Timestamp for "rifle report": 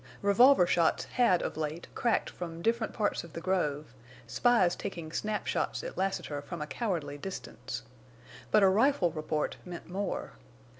8.67-9.57